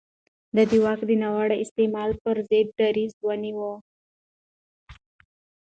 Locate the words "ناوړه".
1.21-1.55